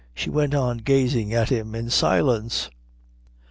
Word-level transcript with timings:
She 0.15 0.31
went 0.31 0.55
on 0.55 0.79
gazing 0.79 1.31
at 1.31 1.49
him 1.49 1.75
in 1.75 1.91
silence. 1.91 2.71